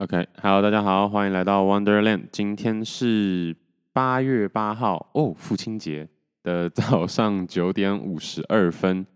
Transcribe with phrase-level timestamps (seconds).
[0.00, 2.22] OK，Hello，大家好，欢迎来到 Wonderland。
[2.32, 3.54] 今天是
[3.92, 6.08] 八月八号哦，父亲节
[6.42, 9.06] 的早上九点五十二分。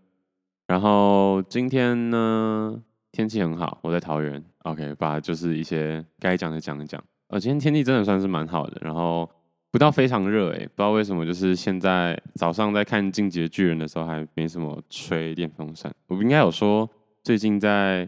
[0.67, 2.79] 然后今天呢，
[3.11, 4.45] 天气很好，我在桃园。
[4.59, 7.03] OK，把就是一些该讲的讲一讲。
[7.29, 9.27] 呃，今天天气真的算是蛮好的，然后
[9.71, 15.91] 不到非常热诶，不知道为什么，就是现在早上在看《进击的巨人》的时候，还没什么吹电风扇。
[16.05, 16.87] 我应该有说
[17.23, 18.07] 最近在。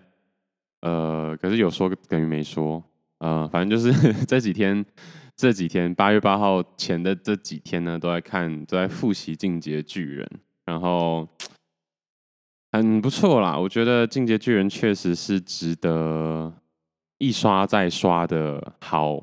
[0.87, 2.81] 呃，可是有说等于没说，
[3.17, 3.91] 呃，反正就是
[4.25, 4.85] 这几天，
[5.35, 10.25] 这几天八月八号前的这几天呢，都在看，都在复习《进阶巨人》，
[10.65, 11.27] 然后
[12.71, 13.57] 很不错啦。
[13.57, 16.53] 我觉得《进阶巨人》确实是值得
[17.17, 19.19] 一刷再刷的好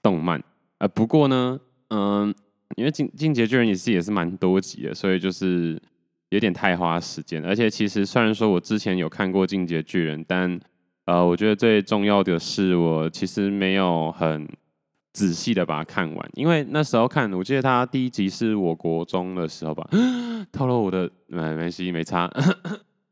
[0.00, 0.40] 动漫。
[0.78, 1.58] 呃，不过呢，
[1.88, 2.32] 嗯、
[2.76, 5.82] 因为《进进阶巨人》也是也是蛮多集的，所以就是。
[6.30, 10.58] 有点太花时间，而且其实虽然说我之前有看过《进击的巨人》，但
[11.04, 14.48] 呃，我觉得最重要的是我其实没有很
[15.12, 19.88] 仔细的把它看完，因为那时候看，我记得他第一集是我国中的时候吧，
[20.52, 22.30] 透露我的没没关没差。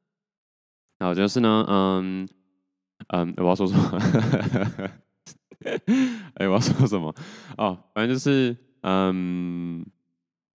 [0.99, 2.29] 然后就是呢，嗯
[3.09, 4.01] 嗯，我要说什么？
[6.35, 7.13] 哎，我要说什么？
[7.57, 9.85] 哦，反正就是嗯。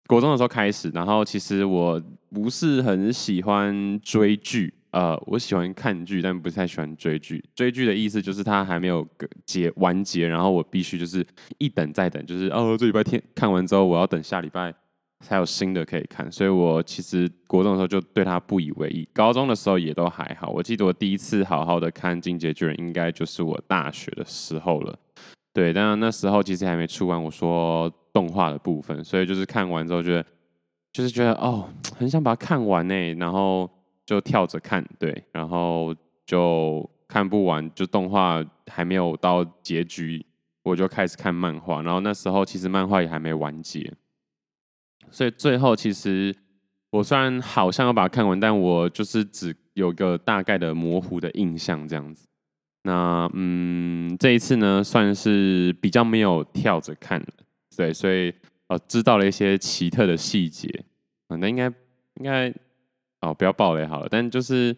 [0.06, 2.00] 国中的时候开始，然后其实我
[2.34, 7.44] 不是很喜欢追剧，呃，我喜欢看剧，但不太喜欢追剧。
[7.54, 9.08] 追剧的意思就是它还没有
[9.46, 11.24] 结完结，然后我必须就是
[11.60, 14.74] 一等再等，就是哦，这礼拜天看完之后，我要等下礼拜
[15.20, 16.32] 才有新的可以看。
[16.32, 20.50] 所以我其实国中的时候就对它不以为意，高中的时候也都还好。
[20.50, 24.98] 我记得我第一次好好的看《进阶巨人》，应该就是我大学的时候了。
[25.54, 27.24] 对，但那时候其实还没出完。
[27.24, 27.94] 我说。
[28.14, 30.24] 动画的部分，所以就是看完之后觉得，
[30.94, 33.70] 就是觉得哦， 很想把它看完呢，然后
[34.06, 35.94] 就跳着看，对，然后
[36.26, 40.24] 就看不完，就动画还没有到结局，
[40.64, 43.92] 我就开始看漫画，然后那时候其实漫画也还没完结，
[45.10, 46.34] 所以最后其实
[46.92, 52.28] 我虽然好像要把它看完，但我就是只有个大概的模糊的印象这样子。
[52.84, 57.28] 那嗯，这一次呢，算是比较没有跳着看了。
[57.76, 58.32] 对，所以
[58.74, 60.68] 呃，知道了一些奇特的细节，
[61.30, 61.66] 嗯，那应该
[62.16, 62.52] 应该
[63.22, 64.08] 哦，不要爆雷好了。
[64.10, 64.76] 但就是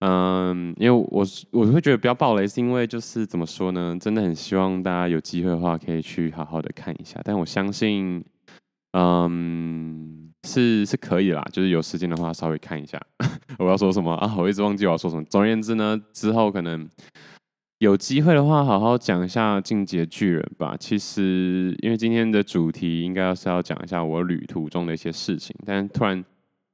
[0.00, 3.96] 嗯，因为我我会觉得不要爆雷，是因为就是怎么说呢？
[4.00, 7.20] 真的很希望大家有机会的话，可以去好好的看一下。
[7.22, 8.24] 但我相信，
[8.92, 13.00] 嗯，是是可以啦，就是有时间的话，稍微看一下。
[13.58, 14.34] 我要说什么啊？
[14.36, 15.22] 我一直忘记我要说什么。
[15.24, 16.88] 总而言之呢，之后可能。
[17.80, 20.76] 有机会的话，好好讲一下《进阶巨人》吧。
[20.78, 26.22] 其实，因为今天的主题应该是要讲一下我旅途中的一些事情，但突然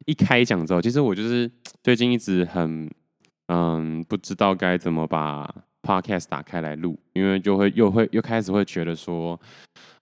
[0.06, 1.48] 一开讲之后，其实我就是
[1.80, 2.90] 最近一直很
[3.46, 5.48] 嗯，不知道该怎么把
[5.80, 9.40] Podcast 打开来录，因为就会又会又开始会觉得说，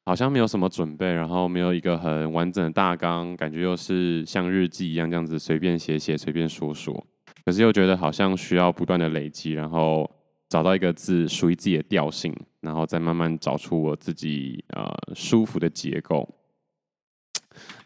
[0.06, 7.06] 好像没有什么准备，然后没有一个很完整的大纲，感觉又是像日记一样这样子随便写写、随便说说，
[7.44, 10.10] 可是又觉得好像需要不断的累积，然后。
[10.54, 16.32] 找到一个字属于自己的调性，然后再慢慢找出我自己呃舒服的结构。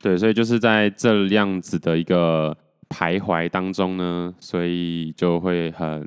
[0.02, 2.54] 对，所以就是在这样子的一个
[2.90, 6.06] 徘徊当中呢，所以就会很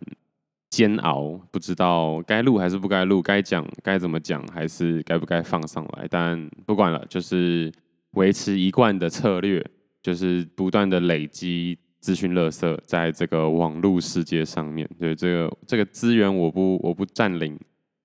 [0.70, 6.08] 煎熬，不知道该录还是不该录，该讲该怎么讲，还是该不该放上来。
[6.08, 7.72] 但不管了，就是
[8.12, 9.66] 维持一贯的策略，
[10.04, 11.80] 就是不断的累积。
[12.02, 17.58] 资讯垃圾在这个网络世界上面，对这个这个资源我不我不占领，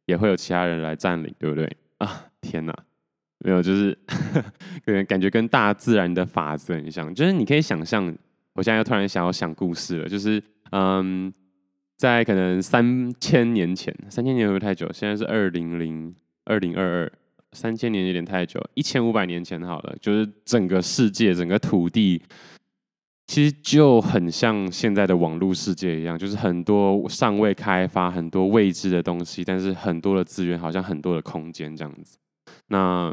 [0.05, 1.77] 也会有其他人来占领，对不对？
[1.97, 2.77] 啊，天哪，
[3.39, 3.99] 没有，就是
[4.84, 8.15] 感感觉跟大自然的法则很像，就是你可以想象，
[8.53, 10.43] 我现在又突然想要想故事了，就是
[10.73, 11.33] 嗯，
[11.97, 14.87] 在可能三千年前，三千年会不会太久？
[14.93, 16.15] 现在是二零零
[16.45, 17.13] 二零二二，
[17.53, 22.21] 三千年有点太久，一千五百年前好了，就是整个世界，整个土地。
[23.27, 32.19] 其实就很像现在的网络世界一样，就是很多尚未开发、很多未知的东西，但是很多的资源，好像很多的空间这样子。
[32.69, 33.13] 那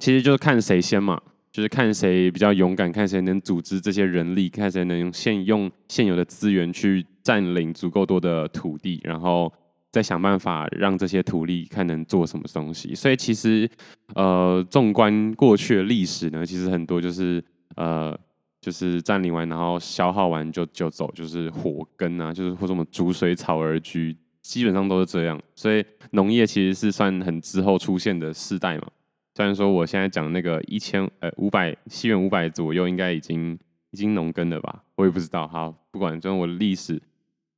[0.00, 1.20] 其实就是看谁先嘛，
[1.52, 9.52] 就是看谁比较勇敢，看谁能组织这些人力，看谁能用现用现有的资源去占领足够多的土地，然后
[9.92, 12.92] 再想办法让这些土地看能做什么东西。
[12.92, 13.70] 所以其实
[14.16, 17.40] 呃，纵观过去的历史呢，其实很多就是
[17.76, 18.18] 呃。
[18.64, 25.38] 就是占领完，然后消耗完就就走，就是火耕啊，就是或者什么逐水草而居，基本上都是这样。
[25.54, 28.88] 所以农业其实是算很之后出现的世代嘛。
[29.34, 33.52] 虽然说我现在讲那个一千呃五百西元五百左右，应该已经
[33.90, 35.46] 已经农耕了吧，我也不知道。
[35.46, 36.98] 好，不管，反正我的历史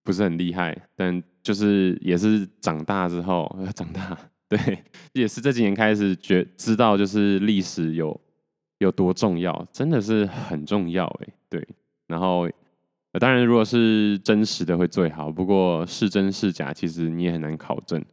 [0.02, 4.18] 不是很厉害，但就是也是长大之后 长大，
[4.50, 4.58] 对，
[5.12, 8.20] 也是这几年开始觉知道就是历史有
[8.78, 11.66] 有多重要，真的是很重要哎，对，
[12.06, 12.48] 然后。
[13.18, 15.32] 当然，如果是真实的会最好。
[15.32, 18.04] 不过是真是假，其实你也很难考证。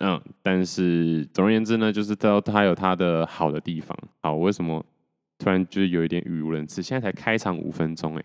[0.00, 3.96] 嗯，但是总而言之呢，就是它它有它的好的地方。
[4.20, 4.84] 好，为什么
[5.38, 6.82] 突然就是有一点语无伦次？
[6.82, 8.24] 现在才开场五分钟哎。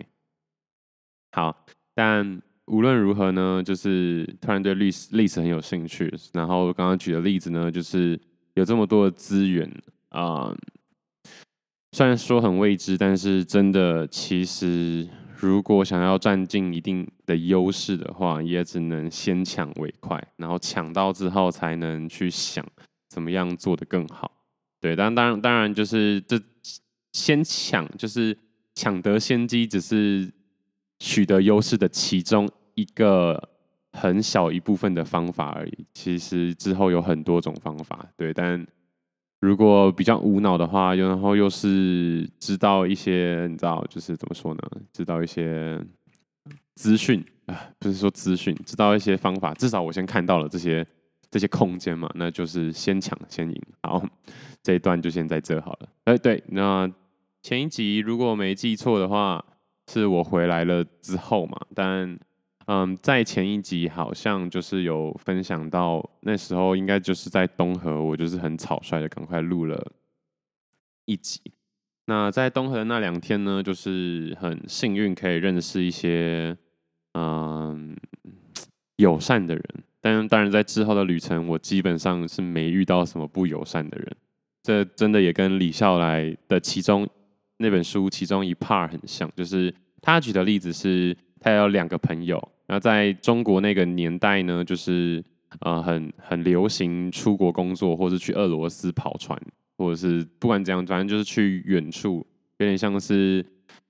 [1.34, 1.56] 好，
[1.94, 6.12] 但无论如何呢，就是突然对历史历史很有兴趣。
[6.34, 8.20] 然后刚刚举的例子呢，就是
[8.56, 9.72] 有这么多的资源
[10.10, 10.58] 啊、嗯，
[11.92, 15.08] 虽然说很未知，但是真的其实。
[15.40, 22.66] 如果想要占尽一定的优势的话，也只能先抢为快，然后抢到之后才能去想
[23.08, 24.32] 怎么样做得更好。
[24.82, 26.42] 对，当当然当然就是这
[27.14, 28.36] 先抢，就是
[28.74, 30.28] 抢得先机，只是
[30.98, 33.40] 取得优势的其中一个
[33.92, 35.86] 很小一部分的方法而已。
[35.94, 38.66] 其实之后有很多种方法，对，但。
[39.40, 44.62] 如果比较无脑的话，然后又是知道一些，你知道，就是怎么说呢？
[44.92, 45.80] 知道一些
[46.76, 50.86] 资讯啊，不是说资讯，知道一些方法，至少我先看到了这些
[51.30, 53.62] 这些空间嘛，那就是先抢先赢。
[53.84, 54.04] 好，
[54.64, 55.90] 这一段就先在这好了。
[56.06, 56.92] 哎，对，那
[57.44, 59.46] 前一集如果没记错的话，
[59.92, 62.20] 是我回来了之后嘛，但。
[62.68, 69.94] 嗯，在前一集好像就是有分享到，那时候应该就是在东河，我就是很草率的赶快录了
[71.06, 71.40] 一集。
[72.08, 76.58] 那在东河的那两天呢，就是很幸运可以认识一些
[77.14, 77.96] 嗯
[78.98, 79.64] 友善的人，
[80.02, 84.18] 但当然在之后的旅程，我基本上是没遇到什么不友善的人。
[84.62, 87.08] 这真的也跟李笑来的其中
[87.60, 92.52] 那本书其中一 part 很像，就是他举的例子是他有两个朋友。
[92.68, 95.24] 那在中国那个年代呢，就是
[95.62, 99.40] 呃很很流行出国工作，或是去俄罗斯跑船，
[99.78, 102.26] 或者是不管怎样，反正就是去远处，
[102.58, 103.46] 有点像是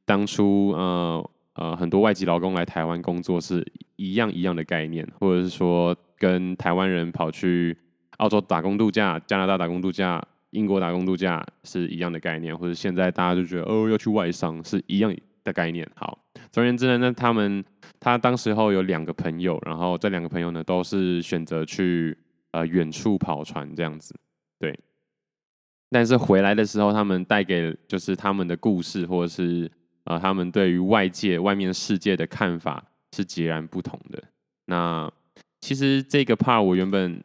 [0.05, 3.65] 当初呃呃很多外籍劳工来台湾工作是
[3.95, 7.75] 一样一样的概念，或者是说跟台湾人跑去
[8.17, 15.11] 澳洲打工度假、加拿大打工度假、英国打工度假是一样的概念，或者现在大家就觉得哦要去外商是一样
[15.47, 15.89] 的概念。
[15.95, 16.19] 好。
[16.51, 17.63] 总而言之呢，那他们
[17.99, 22.17] 他当时候有两个朋友，然后这两个朋友呢都是选择去
[22.51, 24.15] 呃远处跑船这样子，
[24.57, 24.77] 对。
[25.89, 29.69] 但是回来的时候，他们带给就是他们的故事，或者是
[30.05, 32.83] 呃他们对于外界外面世界的看法
[33.15, 34.23] 是截然不同的。
[34.65, 35.11] 那
[35.61, 37.21] 其实这个 part 我原本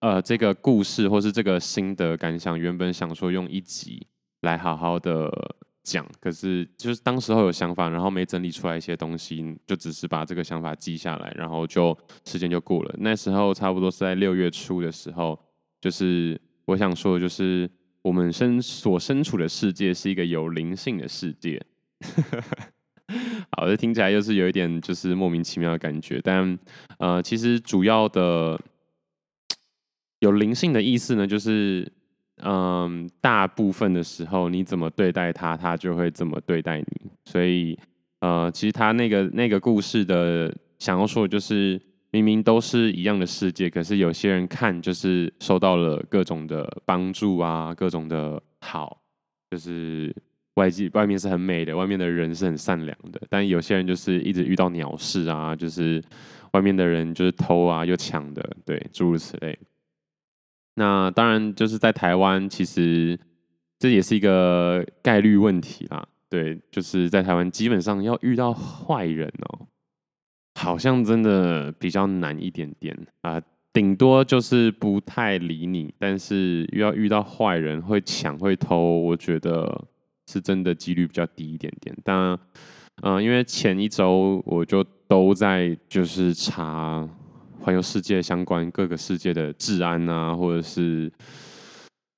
[0.00, 4.06] 呃这个故事或是这个心得感想，原本想说用一集
[4.42, 5.56] 来好好的。
[5.86, 12.92] 讲，可是就是当时候有想法，然后没整理出来一些东西，就只是把这个想法记下来，然后就时间就过了。
[12.98, 15.38] 那时候差不多是在六月初的时候，
[15.80, 17.70] 就是我想说，就是
[18.02, 21.64] 我们身所身处的世界是一个有灵性的世界。
[23.52, 26.58] 好，这听起来又是有一点就是莫名其妙的感觉，但
[26.98, 28.60] 呃，其实主要的
[30.18, 31.92] 有灵性的意思呢，就是。
[32.42, 37.10] 嗯，大部分的时候，你怎么对待他，他就会怎么对待你。
[37.24, 37.78] 所以，
[38.20, 41.80] 呃，其实他那个那个故事的想要说的就是，
[42.10, 49.00] 明明都是一样的世界，可是有些人看就是受到了各种的帮助啊，各种的好，
[49.50, 50.14] 就是
[50.54, 56.02] 外界外面是很美的，外面的人是很善良的，但有些人就是一直遇到鸟事啊，就是
[56.52, 59.58] 外面的人就是偷啊又抢的，对，诸如此类。
[60.78, 63.18] 那当然，就是在台湾，其实
[63.78, 66.06] 这也是一个概率问题啦。
[66.28, 69.66] 对，就是在台湾，基本上要遇到坏人哦，
[70.54, 73.40] 好像真的比较难一点点啊。
[73.72, 79.86] 顶多就是不太理你，但是又要遇到坏人会抢会偷，我觉得
[80.26, 81.96] 是真的几率比较低一点点。
[82.04, 82.38] 但，
[83.02, 87.08] 嗯，因为前一周我就都在就是查。
[87.66, 91.12] 环游世界相关各个世界的治安啊，或者是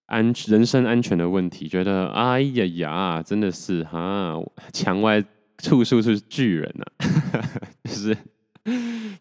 [0.04, 4.38] 安人身安全的问题，觉得哎呀呀，真的是哈，
[4.74, 5.24] 墙外
[5.56, 6.84] 处处是巨人啊，
[7.84, 8.14] 就是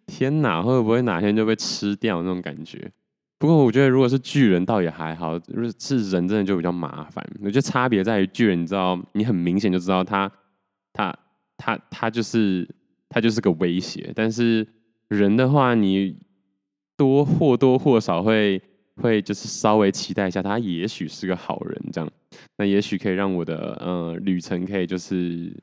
[0.05, 2.91] 天哪，会不会哪天就被吃掉那种感觉？
[3.39, 7.25] 不过我觉得，如果是巨人，倒也还好；如果是人，真的就比较麻烦。
[7.41, 10.29] 我觉得差别在于巨人，你知道，你很明显就知道他，
[10.91, 11.17] 他，
[11.55, 12.67] 他，他就是
[13.07, 14.67] 他就是个威胁，但是。
[15.10, 16.18] 人的话，你
[16.96, 18.62] 多或多或少会
[18.96, 22.12] 会就是稍微期待一下，他也许是个好人这样，
[22.58, 25.56] 那也许可以让我的呃旅程可以就是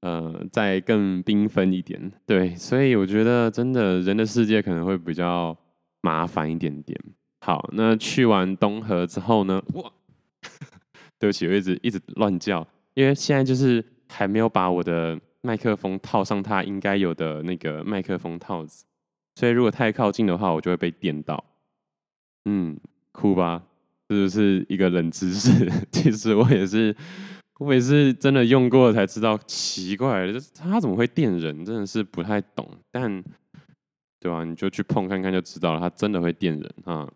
[0.00, 2.10] 呃再更缤纷一点。
[2.26, 5.56] 对，所以我觉得真的人的世界可能会比较
[6.02, 6.98] 麻烦一点点。
[7.42, 9.62] 好，那去完东河之后呢？
[9.74, 9.90] 哇，
[11.18, 18.84] 对不起，我一直一直乱叫，因为现在就是还没有把我的麦克风套上它应该有的那个麦克风套子，
[19.40, 21.42] 所以如果太靠近的话，我就会被电到。
[22.44, 22.78] 嗯，
[23.10, 23.62] 酷吧？
[24.06, 25.50] 这就是一个冷知识。
[25.90, 26.94] 其实我也是，
[27.58, 31.64] 我也是真的用过才知道，奇怪，就是它怎么会电人？
[31.64, 32.68] 真的是不太懂。
[32.90, 33.24] 但
[34.20, 34.44] 对吧？
[34.44, 37.10] 你就去碰看看就知道了，它真的会电人啊。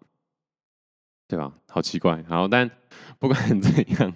[1.29, 1.53] 对吧？
[1.69, 2.23] 好奇怪。
[2.23, 2.71] 好，但
[3.21, 4.13] 不管怎样，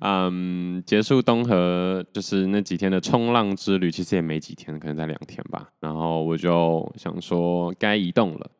[0.00, 5.68] 嗯，结束东河就是那几天的冲浪之旅，其实也没几天，可能才两天吧。
[5.80, 8.50] 然后我就想说该移动了。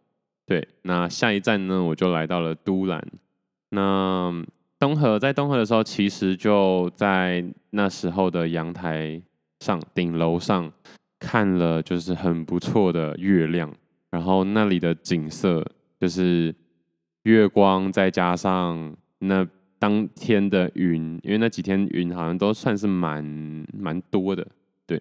[0.47, 3.05] 对，那下一站呢，我就来到了都兰。
[3.71, 4.33] 那
[4.79, 9.21] 东河在东河的时候，其实就在那时候的阳台
[9.61, 10.71] 上、顶楼上
[11.19, 13.75] 看了，就是很不错的月亮。
[14.11, 15.65] 然后那里的景色
[16.01, 16.55] 就是。
[17.25, 19.47] 月光再加上那
[19.79, 23.25] 当天的云，因为那几天云好像都算是蛮
[23.73, 24.47] 蛮多的，
[24.87, 25.01] 对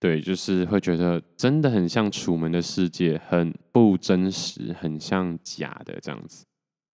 [0.00, 6.44] 对，就是会觉得真的很像楚门的世界，很不真实，很像假的这样子。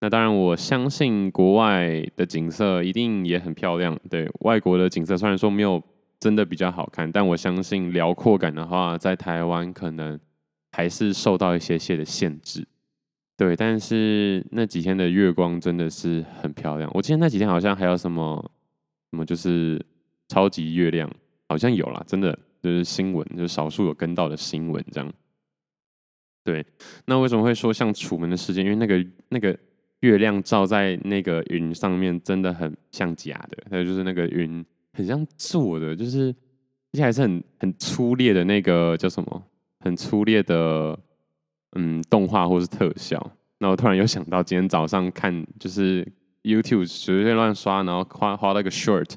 [0.00, 3.98] 那当然，我相信国外的景色一定也很漂亮。
[4.08, 5.82] 对，外国的景色虽然说没有
[6.18, 10.18] 真的比较好看，但我相信辽阔感的话，在台湾可能
[10.72, 12.66] 还是受到一些些的限制。
[13.40, 16.90] 对，但是那几天的月光真的是很漂亮。
[16.92, 18.38] 我记得那几天好像还有什么
[19.10, 19.82] 什么，就是
[20.28, 21.10] 超级月亮，
[21.48, 25.10] 好像有啦，真的就是新闻，就是少数有跟到的新闻这样。
[26.44, 26.62] 对，
[27.06, 28.62] 那为什么会说像楚门的世界？
[28.62, 29.58] 因为那个那个
[30.00, 33.56] 月亮照在那个云上面，真的很像假的。
[33.70, 36.26] 还有就是那个云很像做的，就是
[36.92, 39.42] 而且还是很很粗劣的那个叫什么？
[39.82, 41.00] 很粗劣的。
[41.76, 43.30] 嗯，动画或是特效。
[43.58, 46.06] 那我突然又想到，今天早上看就是
[46.42, 49.12] YouTube 随便乱刷，然后花花了个 short，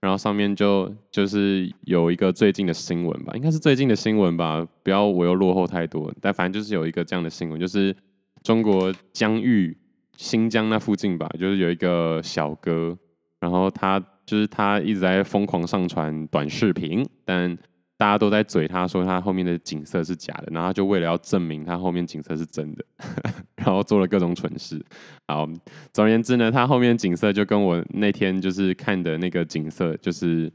[0.00, 6.12] 然后上面就就是有一个最近的新闻吧，应该是最近的新闻吧，不要我又落后太多。
[6.20, 7.96] 但反正就是有一个这样的新闻，就是
[8.42, 9.76] 中国疆域
[10.16, 12.96] 新疆那附近吧，就是有一个小哥，
[13.40, 17.56] 然后他就是他一直在疯狂上传短视频，但。
[17.98, 22.84] 大家都在嘴他说他后面的景色是假的，然后他就为了要证明他后面景色是真的，
[23.56, 24.84] 然后做了各种蠢事。
[25.26, 25.48] 好，
[25.92, 30.52] 总而言之呢，他后面景色就跟我那天就是看的那个景色就是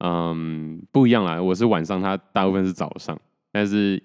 [0.00, 1.40] 嗯不一样啦。
[1.40, 3.16] 我是晚上，他大部分是早上，
[3.52, 4.02] 但是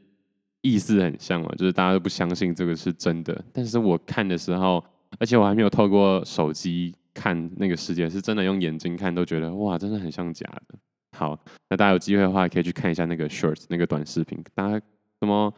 [0.61, 3.43] 意思很像嘛，就是大家都不相信这个是真的。
[3.51, 4.83] 但是我看的时候，
[5.19, 10.77] 而且我还没有透过手机看那个世界，是真的用眼睛看，都觉得哇，真的很像假的。
[11.17, 11.35] 好，
[11.67, 14.37] 那大家有机会的话，可以去看一下那个 shorts 那个短视频。
[14.53, 14.79] 大家
[15.19, 15.51] 什么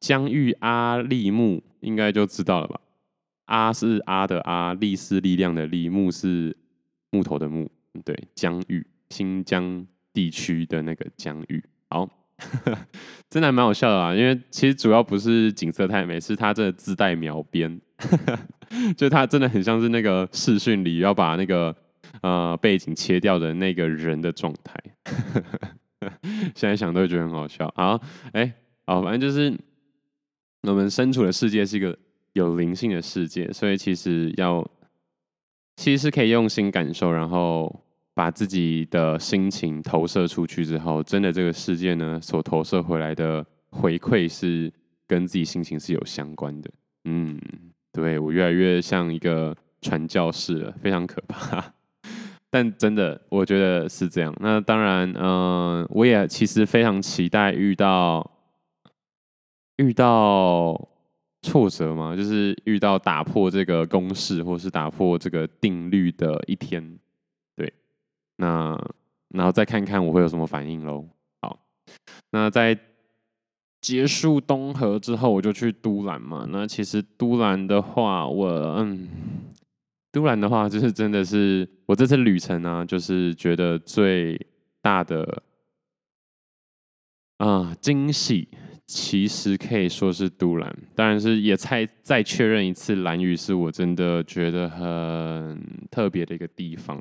[0.00, 2.78] 疆域阿力木，应该就知道了吧？
[3.46, 6.54] 阿是阿的阿，力是力量的力，木是
[7.10, 7.70] 木头的木。
[8.04, 11.64] 对，疆域新疆地区的那个疆域。
[11.88, 12.06] 好，
[13.30, 17.80] 真的还蛮好笑的啊，因为其实主要不是景色太美，是它这自带描边，
[18.94, 21.74] 就它真的很像是那个视讯里要把那个。
[22.22, 24.74] 呃，背景切掉的那个人的状态，
[26.54, 27.72] 现在想都会觉得很好笑。
[27.76, 28.00] 好，
[28.32, 28.52] 哎、欸，
[28.86, 29.56] 好，反正就是
[30.62, 31.96] 我们身处的世界是一个
[32.32, 34.68] 有灵性的世界，所以其实要
[35.76, 37.84] 其实是可以用心感受，然后
[38.14, 44.72] 把自己的心情投射出去之后，真的这个世界呢，所投射回来的回馈是
[45.06, 46.70] 跟自己心情是有相关的。
[47.04, 47.40] 嗯，
[47.92, 51.74] 对，我越来越像一个传教士了，非常可怕。
[52.50, 54.34] 但真的，我觉得是这样。
[54.40, 58.30] 那当然，嗯、我也其实非常期待遇到
[59.76, 60.88] 遇到
[61.42, 66.98] 挫折嘛，就是遇到打破这个公式或是打破这个定律的一天。
[67.54, 67.70] 对，
[68.36, 68.74] 那
[69.28, 71.06] 然后再看看我会有什么反应喽。
[71.42, 71.58] 好，
[72.30, 72.78] 那在
[73.82, 76.46] 结束东河之后，我就去都兰嘛。
[76.48, 79.06] 那其实都兰的话，我嗯。
[80.18, 84.36] 都兰的话，就是真的是我这次旅程呢、就是觉得最
[84.82, 85.42] 大的
[87.36, 88.48] 啊惊喜，
[88.84, 90.76] 其实可以说是都兰。
[90.96, 97.00] 当然是也再再确认一次，蓝屿是我真的觉得很特别的一个地方。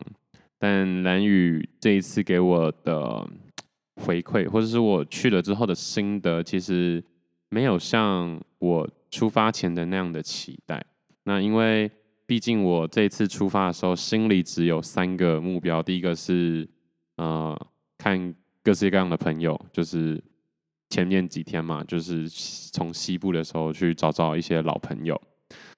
[0.59, 3.27] 但蓝屿这一次给我的
[3.95, 7.03] 回馈，或者是我去了之后的心得，其实
[7.49, 10.85] 没有像我出发前的那样的期待。
[11.23, 11.89] 那因为。
[12.27, 15.81] 毕竟我这次出发的时候，心里只有三个目标。
[15.81, 16.67] 第一个是，
[17.15, 17.57] 呃，
[17.97, 20.21] 看各式各样的朋友，就是
[20.89, 25.19] 前面几天嘛，就是从西部的时候去找找一些老朋友。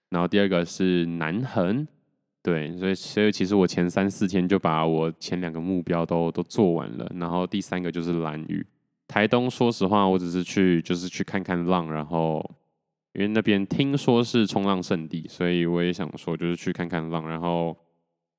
[0.09, 1.87] 然后第二个是南横，
[2.41, 7.07] 对，所以所以其实我前三四天就把我前两个目标都都做完了。
[7.15, 8.65] 然后第三个就是兰屿。
[9.07, 12.43] 台东，说实话，我只是去，就是去看看浪，然后
[13.13, 17.75] 因为那边听说是冲浪圣地，所以我也想说，就是去看看浪，然后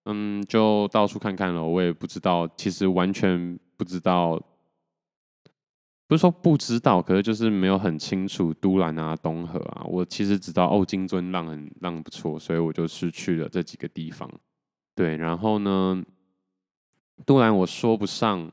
[0.04, 1.62] 嗯，就到处看看了。
[1.62, 4.40] 我也不知道，其实完全不知道，
[6.06, 9.82] 不是说不知道，可是就是没有很清楚都兰啊、东河啊。
[9.84, 14.30] 我其实知道哦，金樽浪很浪不错，所以我就是去了这几个地方。
[14.94, 16.02] 对，然后呢，
[17.26, 18.50] 都兰我说不上。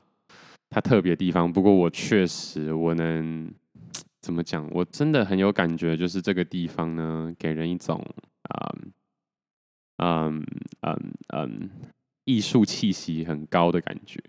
[0.70, 3.50] 它特别地方，不过我确实我能
[4.28, 4.68] 怎么讲？
[4.72, 7.98] 我真的很有感觉，就是这个地方呢，给人一种
[8.42, 8.92] 嗯
[9.96, 10.46] 嗯
[10.82, 11.70] 嗯嗯
[12.26, 14.22] 艺术气息很高的感觉。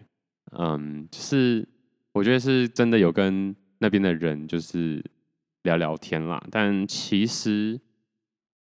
[0.54, 1.68] 嗯，就是
[2.14, 5.04] 我觉得是真的有跟那边的人就是
[5.64, 7.78] 聊聊天啦，但其实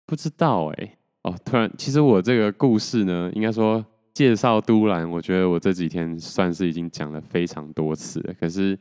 [0.07, 3.87] 不知道哎、哦，突然其实我这个故事呢，应该说。
[4.14, 8.35] 介绍都兰，我觉得我这几天算是已经讲了非常多次了。
[8.35, 8.76] 可是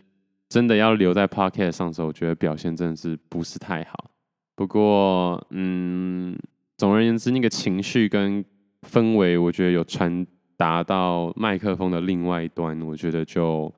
[0.49, 4.11] 真的要留在 Podcast 上的时候，我觉得表现真的是不是太好。
[4.55, 6.37] 不过，嗯，
[6.77, 8.43] 总而言之，那个情绪跟
[8.81, 10.25] 氛围，我觉得有传
[10.55, 13.73] 达到麦克风的另外一端，我觉得就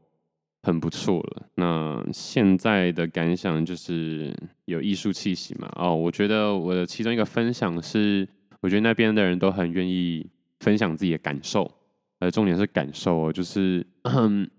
[0.64, 1.44] 很不错了。
[1.56, 4.36] 那现在的感想就是
[4.66, 5.72] 有艺术气息嘛。
[5.76, 8.28] 哦，我觉得我的其中一个分享是，
[8.62, 10.30] 我觉得那边的人都很愿意。
[10.62, 11.72] 分享自己的感受，
[12.20, 13.82] 呃，重点是感受哦，就是，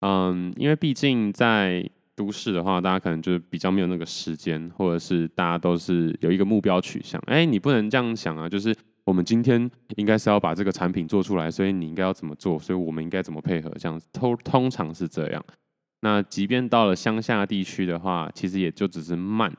[0.00, 7.22] 嗯，因为毕竟在都市的话，大家可能就是比较没有那个时间，或者是大家都是有一个目标取向。
[7.26, 8.74] 哎，你不能这样想啊，就是
[9.04, 15.44] 我们今天应该是要把这个产品做出来，所以你应该要怎么做，所以我们应该怎么配合，这样通通常是这样。
[16.00, 19.52] 那即便到了乡下地区的话，其实也就只是慢，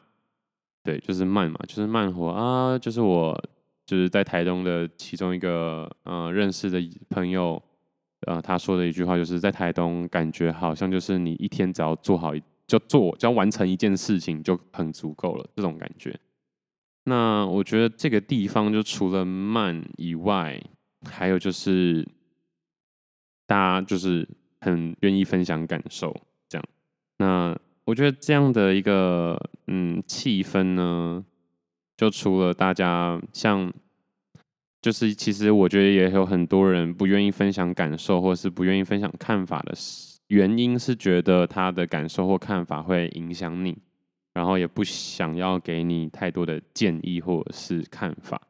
[0.83, 3.39] 对，就是慢嘛，就是慢活啊，就是我。
[3.87, 6.77] 就是在台东的其中一个呃认识的
[7.09, 7.63] 朋友，
[8.21, 12.33] 呃他说的一句话，就是在台东感觉好像就是你一天只要做好
[12.65, 16.17] 就做，只要完成一件事情就很足够了这种感觉。
[17.05, 20.61] 那我觉得这个地方就除了慢以外，
[21.09, 22.07] 还有就是
[23.45, 24.27] 大家就是
[24.61, 26.15] 很愿意分享感受
[26.49, 26.65] 这样。
[27.17, 31.23] 那我觉得这样的一个嗯气氛呢。
[31.99, 33.73] 就除了大家像，
[34.81, 39.73] 就是其实我觉得也有很多人不愿意分享感受，或是不愿意分享看法的
[40.27, 43.77] 原因是觉得他的感受或看法会影响你，
[44.33, 48.41] 然后也不想要给你太多的建议或者是看法。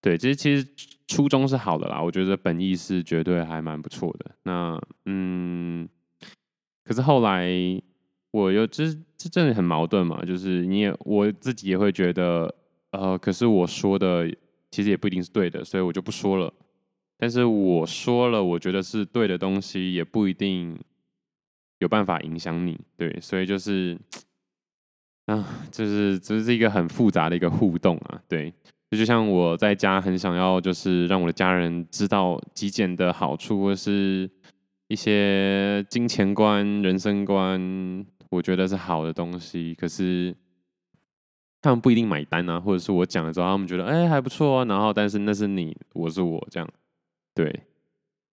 [0.00, 0.66] 对，其实其实
[1.06, 4.30] 初衷是好的啦，我觉得本意是绝对还蛮不错的。
[4.42, 5.88] 那嗯，
[6.84, 7.50] 可是后来
[8.32, 8.84] 我又这
[9.16, 12.54] 这真的很矛盾嘛，就是你也我自己也会觉得。
[12.92, 14.28] 呃，可是我说的
[14.70, 16.52] 其实也不一定是对的，所以我就不说了。
[17.18, 20.78] 但是我说了，我觉得是对的东西，也不一定
[21.80, 22.78] 有办法影响你。
[22.96, 23.98] 对，所以就是
[25.26, 28.22] 啊，就是这是一个很复杂的一个互动啊。
[28.28, 28.50] 对，
[28.90, 34.30] 就就像我在家很想要，就是让我的家人知道极简的好处，或是
[34.88, 39.74] 一些金钱观、人生观，我觉得是好的东西。
[39.74, 40.34] 可是。
[41.62, 46.68] 他们不一定买单啊，或者是我讲了之后，他们觉得哎还不错啊，然后但是那是你，我是我这样，
[47.34, 47.64] 对，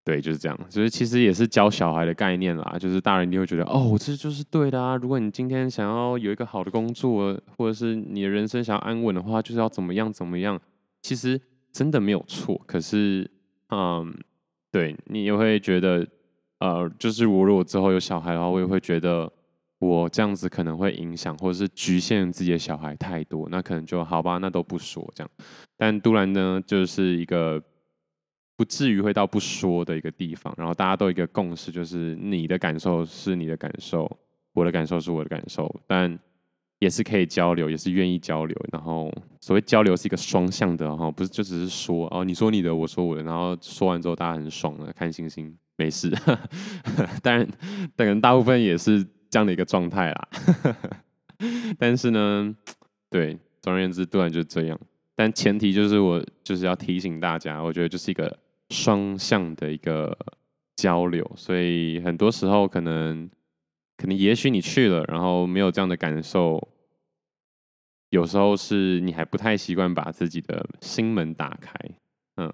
[0.05, 4.95] 对，就是这样，所以其实也是教小孩的概念啦，就是大人你会觉得哦，这就是对的啊。
[4.95, 10.59] 如果你今天想要有一个好的工作，或者是你的人生想要安稳的话，就是要怎么样怎么样。
[11.01, 11.39] 其实
[11.73, 13.29] 真的没有错，可是
[13.69, 14.17] 嗯，
[14.71, 16.07] 对你也会觉得
[16.59, 19.31] 呃，就是我如果之后有小孩的话，我也会觉得。
[19.79, 25.29] 我这样子可能会影响，或者是局限自己的小孩太多，那可能就好吧，那都不说这样。
[25.77, 27.61] 但都兰呢，就是一个
[28.55, 34.09] 不至于会到不说的一个地方，然后大家都有一个共识，就是你的感受是你的感受，
[34.53, 36.17] 我的感受是我的感受，但
[36.79, 38.57] 也是可以交流，也是愿意交流。
[38.71, 46.09] 然后所谓交流是一个双向的哈，不是就只是说哦，你说你的，我说我的，然后说完之后大家很爽了，看星星，没事。
[47.21, 47.47] 当然，
[47.95, 49.05] 可能大部分也是。
[49.29, 50.27] 这样的一个状态啦，
[51.77, 52.55] 但是呢，
[53.09, 54.79] 对，总而言之，突然就这样。
[55.15, 58.37] 但前提就是我就是要提醒大家，我觉得就是一个
[58.69, 60.15] 双向的一个
[60.75, 63.27] 交流，所以很多时候可能，
[63.97, 66.69] 可能也许你去了，然后没有这样的感受，
[68.11, 71.73] 有时候是你还不太习惯把自己的心门打开，
[72.35, 72.53] 嗯，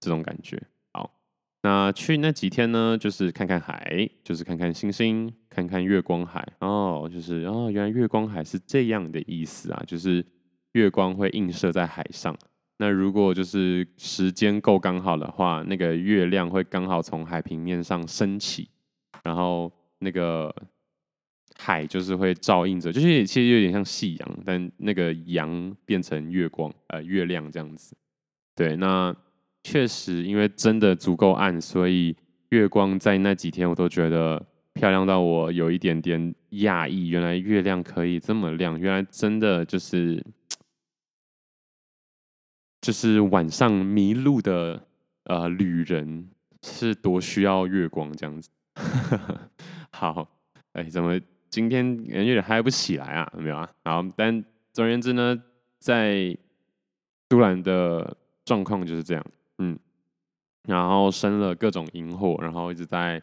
[0.00, 0.60] 这种感觉。
[0.92, 1.14] 好，
[1.62, 6.46] 那去那几天呢，就是看看海，就是看看星星，看看月光海。
[6.60, 10.24] 哦，就是哦，原来月光海是这样的意思啊，就是
[10.72, 12.36] 月光会映射在海上。
[12.78, 18.68] 那如果就是时间够刚好的话，那个月亮会刚好从海平面上升起，
[19.22, 20.54] 然后那个
[21.58, 27.96] 海就是会照映着，就是其实有点像夕阳，但那个阳变成月光，呃，月亮这样子。
[28.54, 29.14] 对，那。
[29.62, 32.16] 确实，因为真的足够暗，所以
[32.48, 34.42] 月光在那几天我都觉得
[34.74, 37.08] 漂亮到我有一点点讶异。
[37.08, 40.24] 原来月亮可以这么亮，原来真的就是
[42.80, 44.86] 就是晚上迷路的
[45.24, 46.30] 呃旅人
[46.62, 48.48] 是多需要月光这样子。
[49.92, 50.26] 好，
[50.72, 53.30] 哎，怎么今天人有点嗨不起来啊？
[53.34, 53.68] 有没有啊？
[53.84, 55.36] 好，但总而言之呢，
[55.78, 56.36] 在
[57.28, 59.26] 都兰的状况就是这样。
[59.58, 59.78] 嗯，
[60.64, 63.20] 然后生了各种萤火，然后一直在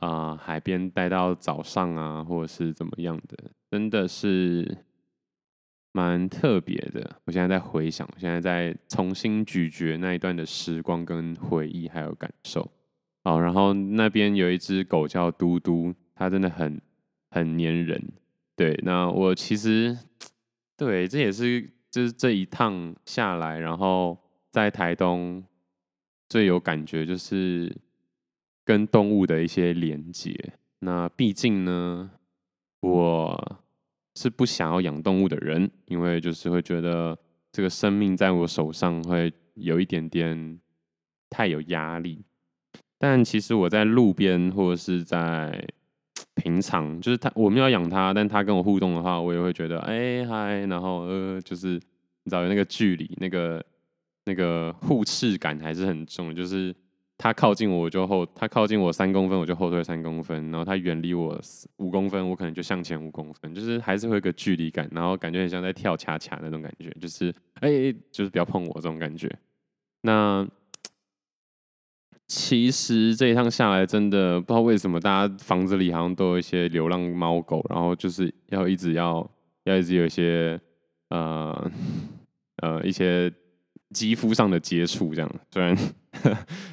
[0.00, 4.78] 啊、海边待到早上啊，或者是怎么样的，真的是
[5.92, 7.20] 蛮特别的。
[7.24, 12.70] 我现在在回想，我现在在重新咀嚼那一段的时光跟回忆，还有感受。
[13.24, 16.80] 哦，然后那边有一只狗叫嘟嘟，它真的很
[17.30, 18.02] 很黏人。
[18.56, 19.96] 对，那我其实
[20.76, 24.18] 对这也是就是这一趟下来，然后
[24.50, 25.44] 在台东。
[26.28, 27.76] 最有感觉就是
[28.70, 30.32] 跟动物的一些连接。
[30.78, 32.08] 那毕竟呢，
[32.78, 33.58] 我
[34.14, 37.18] 是不想要养动物的人，因为就是会觉得
[37.50, 40.60] 这个生命在我手上会有一点点
[41.28, 42.22] 太有压力。
[42.96, 45.66] 但其实我在路边或者是在
[46.36, 53.60] 平常，就是他我没有养他，但他跟我互动的话，我也会觉得哎嗨，然后呃，就是你知道那个距离那个。
[54.26, 56.72] 那个互斥感还是很重，就是
[57.22, 61.38] 他靠近我，我就后；他靠近我三公分，我就后退三公分；然后他远离我
[61.76, 69.30] 五公分，我可能就向前五公分，就是还是会有个距离感，然后感觉很像在跳恰恰那种感觉，就是哎、欸，就是不要碰我这种感觉。
[70.00, 70.48] 那
[72.26, 79.30] 其实这一趟下来，真的不知道为什么，大家房子里好像都有一些流浪猫狗，然后就是要一直要
[79.64, 80.58] 要一直有一些
[81.10, 81.70] 呃
[82.62, 83.30] 呃一些。
[83.92, 85.76] 肌肤上的接触，这样虽然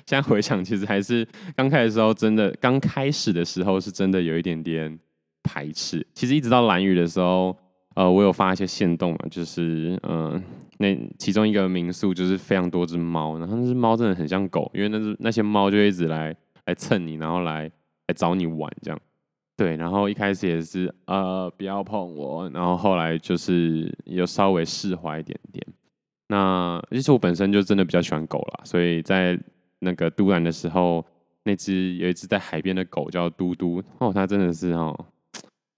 [0.06, 5.00] 现在回想，其实还是刚开始的时候，真的刚开始的时候是真的有一点点
[5.43, 6.06] 排斥。
[6.13, 7.56] 其实一直到蓝雨的时候，
[7.95, 10.41] 呃，我有发一些线动嘛，就是嗯、
[10.80, 17.63] 那其中一个民宿就是非常多只猫，然后那只猫真的很像狗，因为那只那些猫就一直来来蹭你，然后来
[18.08, 19.00] 来找你玩这样。
[19.56, 25.65] 对，然后一开始也是呃不要碰我，然后后来就是有稍微释怀一点点。
[26.29, 29.39] 那其实我本身就真的比较喜欢狗啦，所以在
[29.79, 31.05] 那个都兰的时候，
[31.43, 34.93] 那只有一只在海边的狗叫嘟嘟哦，它真的是哦，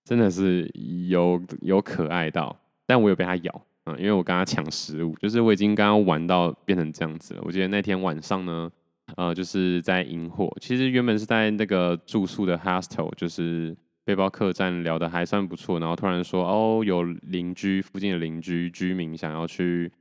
[0.04, 0.68] 真的是
[1.08, 7.42] 有有可爱到，但我有被它咬，嗯，因为我跟它抢食物，就是我已经刚刚玩到变成这样子了。
[7.44, 8.72] 我记得那天晚上呢，
[9.18, 19.92] 呃，就是在萤火，其实原本是在那个住宿的 hostel，就是背包客栈聊得还算不错，然后突然说哦，有邻居附近的邻居居民想要去。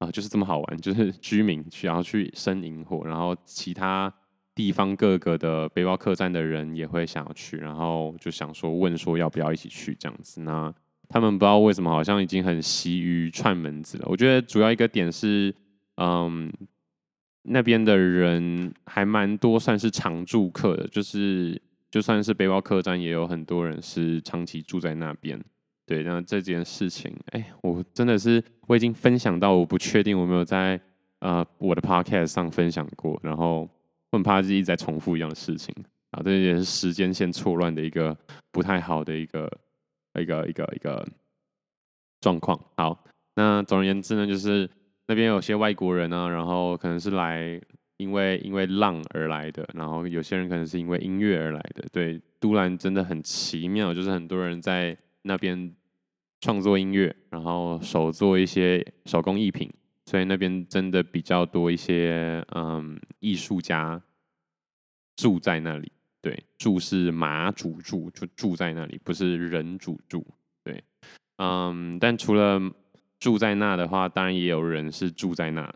[0.00, 4.12] 啊，就是这么好玩，就是 居民去，然后去生营火，然后其他
[4.54, 10.40] 地方各个的背包客栈的人也会想要去，然后就想说问说要不要一起去这样子。
[10.40, 10.74] 那
[11.08, 14.06] 他们不知道为什么好像已经很习于串门子了。
[14.08, 15.54] 我觉得主要一个点是，
[15.96, 16.50] 嗯，
[17.42, 21.60] 那边的人还蛮多，算是常住客的，就是
[21.90, 25.38] 就算是背包客栈，也有很多人是长期住在那边。
[25.90, 30.80] 对，那这件事情，哎，我真的是我已经分享到，我不确定我没有在
[31.18, 33.68] 呃我的 podcast 上分享过，然后
[34.10, 35.74] 我很怕自己一直在重复一样的事情，
[36.12, 38.16] 啊，这也是时间线错乱的一个
[38.52, 39.50] 不太好的一个
[40.14, 41.04] 一个一个一个
[42.20, 42.56] 状况。
[42.76, 44.70] 好，那总而言之呢，就是
[45.08, 47.60] 那边有些外国人呢，然后可能是来
[47.96, 51.84] 因为因为浪而来的，然后有些人可能是因为音乐而来的。
[51.90, 55.74] 对，都兰真的很奇妙，就是很多人在那边。
[56.40, 59.70] 创作音乐，然后手做一些手工艺品，
[60.06, 64.00] 所以那边真的比较多一些嗯艺术家
[65.16, 65.92] 住在那里。
[66.22, 70.26] 对，住是马主住，就住在那里，不是人主住。
[70.64, 70.82] 对，
[71.36, 72.58] 嗯，但除了
[73.18, 75.70] 住在那的话，当然也有人是住在那，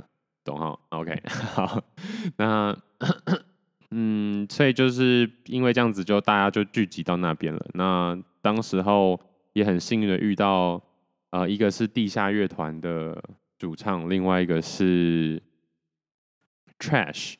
[0.44, 1.22] 懂哈？OK，
[1.54, 1.82] 好，
[2.36, 2.74] 那
[3.90, 7.66] 嗯，所以就是因为这样子，就大家就聚集到那边了。
[7.74, 9.20] 那当时候。
[9.54, 10.80] 也很幸运的遇到，
[11.30, 13.20] 呃，一个是地下乐团的
[13.58, 15.42] 主唱，另外一个是
[16.78, 17.34] Trash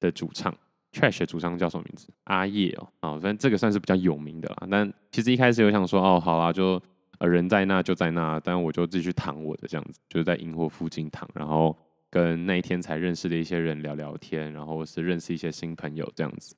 [0.00, 0.56] 的主唱
[0.92, 2.08] Trash 的主唱叫什么名字？
[2.24, 4.66] 阿叶哦，啊，反这个算是比较有名的啦。
[4.70, 6.80] 但其实一开始有想说，哦，好啦，就
[7.18, 11.76] 呃人在那就在那，但我就继续躺我的这样子，就是在萤火附近躺，然后
[12.08, 16.56] 跟那一天才认识的一些人聊聊天，然后是认识一些新朋友这样子。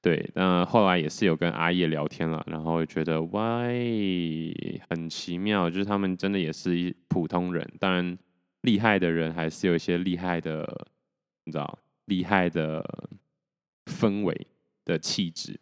[0.00, 8.18] 对，那后来也是有跟阿叶聊天了，然后觉得喂，很奇妙，就是他们真的也是一普通人，当然
[8.62, 10.86] 厉害的人还是有一些厉害的，
[11.44, 12.84] 你知道，厉害的。
[13.88, 14.46] 氛围
[14.84, 15.58] 的气质，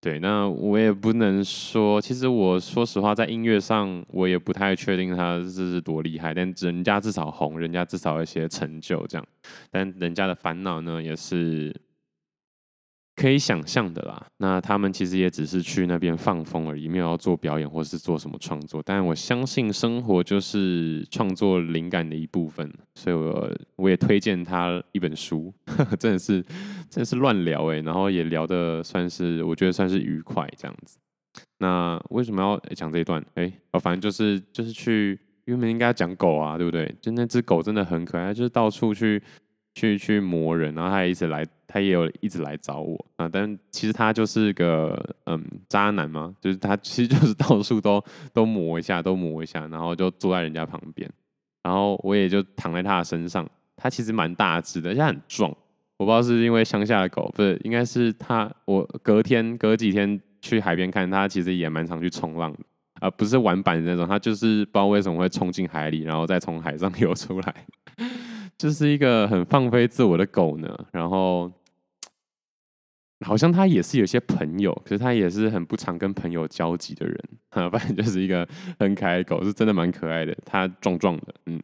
[0.00, 9.24] 对，那我也不能说，其实我说实话，在音乐上我也不太确定他这是多厉害，但人家至少红，人家至少一些成就这样，
[9.70, 11.72] 但人家的烦恼呢，也是。
[13.20, 18.82] 可以想象的啦，那他们其实也只是去那边放风而已，没有要做表演或是做什么创作。
[18.82, 26.42] 但我相信生活就是创作灵感的一部分，所以我我也推荐他一本书，呵 呵真的是
[26.88, 30.98] 真的是乱聊哎，然后也聊得算是我觉得算是愉快这样子。
[31.58, 33.22] 那为什么要讲这一段？
[33.34, 33.52] 哎，
[33.82, 36.90] 反正就是就是去，因为应该要讲狗啊，对不对？
[37.02, 39.22] 就那只狗真的很可爱，就是到处去。
[39.74, 43.28] 去去磨人，然后他也一直来，他也有一直来找我啊。
[43.28, 48.02] 但其实他就是个嗯渣男嘛，就是他其实就是到处都
[48.32, 51.10] 都磨一下，都磨一下，然后就坐在人家旁边，
[51.62, 53.48] 然后我也就躺在他的身上。
[53.76, 55.50] 他其实蛮大只的，而且很壮。
[55.96, 58.50] 我不知道是因为乡下的狗，不是，应该是他。
[58.66, 62.58] 我隔天隔几天去海边看他，其实也蛮常去冲浪的
[63.00, 67.54] 啊，不是玩板的那种，他就是不知道为什么会冲进海里，然后再从海上游出来。
[68.60, 71.50] 就是一个很放飞自我的狗呢，然后
[73.24, 77.18] 好像他也是有些朋友，可是他也是很不常跟朋友交集的人，
[77.50, 78.46] 反正就是一个
[78.78, 80.36] 很可爱的狗，是真的蛮可爱的。
[80.44, 81.58] 它壮壮的，嗯，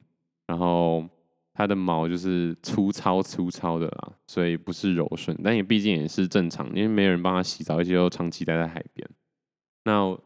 [0.46, 1.06] 然后
[1.52, 9.06] 它的毛就是粗糙粗糙的啦，所以不是柔顺，但也毕竟也是正常，因为没有人帮它洗澡，而且又长期待在海边。
[9.84, 10.18] 那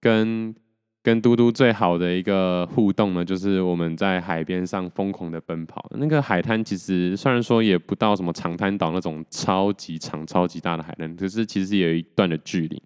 [0.00, 0.54] 跟
[1.02, 5.90] 跟嘟嘟最好的一个互动呢，就是我们在海边上疯狂的奔跑。
[5.96, 12.80] 那个海滩其实虽然说也不到什么长滩岛那种超级长、超级大的海滩，可是其实有一段的距离，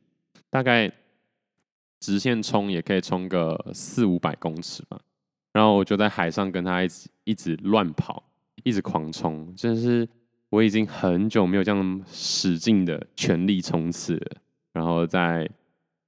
[0.49, 0.91] 大概
[2.01, 4.99] 直线冲也可以冲个四五百公尺吧。
[5.53, 8.23] 然后我就在海上跟他一直一直乱跑，
[8.65, 10.09] 一直狂冲，真的是
[10.49, 14.37] 我已经很久没有这样使劲的全力冲刺了。
[14.73, 15.47] 然后在。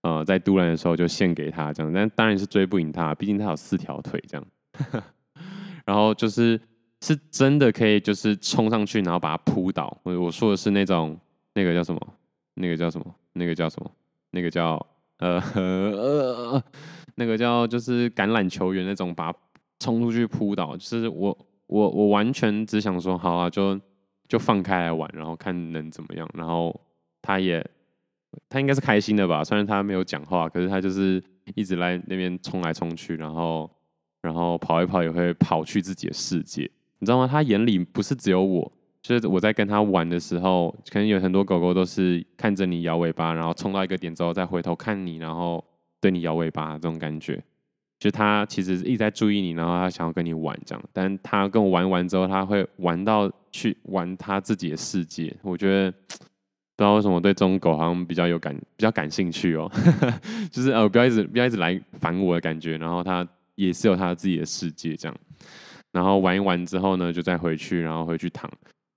[0.09, 4.47] 呃，在都兰的时候就献给他这样，但当然是追不赢他，毕竟他有四条腿这样。
[5.85, 6.59] 然后就是
[7.03, 9.95] 是真的可以，就是冲上去，然后把他扑倒。
[10.03, 11.19] 我我说的是那种
[11.55, 12.01] 那个叫什么？
[12.55, 13.15] 那个叫什么？
[13.35, 13.91] 那个叫什么？
[14.31, 14.87] 那个叫
[15.19, 16.63] 呃呃
[17.17, 19.39] 那个叫就是橄榄球员那种，把他
[19.79, 20.77] 冲出去扑倒。
[20.77, 23.79] 就是我我我完全只想说，好啊，就
[24.27, 26.29] 就放开来玩，然后看能怎么样。
[26.35, 26.75] 然后
[27.21, 27.65] 他也。
[28.49, 31.23] 他应该是开心的吧，虽然他没有讲话，可是他就是
[31.55, 33.71] 一直来那边冲来冲去，然后
[34.21, 37.27] 然后跑一跑也会跑去自己的世界，你知道吗？
[37.27, 45.65] 他眼里不是只有我，就是我在跟他玩的时候，可能有很多狗狗都是看着你摇尾巴，然后冲到一个点之后再回头看你，然后
[46.01, 47.43] 对你摇尾巴这种感觉，
[47.99, 55.93] 就他其实一直在注意你，然后他想要跟你玩这样，但他跟我玩完之后，他会玩到去玩他自己的世界，我觉得。
[56.79, 59.69] 不知道为什么我对这种狗好像比较有感，比较感兴趣哦，
[60.49, 65.17] 就是呃，不要一直不要一直来烦我的感觉，然后它也是有它自己的世界这样，
[65.91, 68.49] 然后玩一玩之后呢，就再回去，然后回去躺。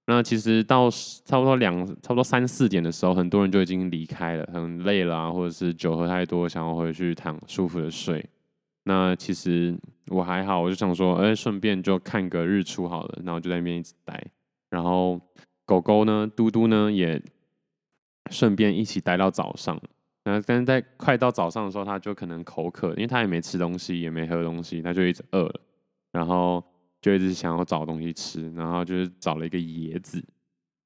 [0.05, 0.91] 那其实到
[1.25, 8.23] 差不多两，差不多三四点的时候，很多人就已经离开了，很累了啊，或者是酒喝太多，想要回去躺，舒服的睡。
[8.83, 9.75] 那其实
[10.09, 14.23] 我还好，我就想说，哎，顺便就看个日出好了，然后就在那边一直待。
[14.69, 15.19] 然后
[15.65, 17.19] 狗狗呢，嘟嘟呢也。
[18.29, 19.79] 顺便一起待到早上，
[20.23, 25.61] 然后但是在快到早上的时候，他就可能口渴，因为他也没吃东西，也没喝东西，他就一直饿了，
[26.11, 26.63] 然后
[27.01, 30.23] 就一直想要找东西吃，然后就是找了一个椰子，